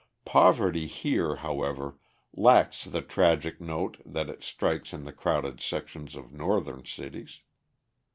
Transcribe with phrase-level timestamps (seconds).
[0.25, 1.99] Poverty here, however,
[2.33, 7.41] lacks the tragic note that it strikes in the crowded sections of Northern cities.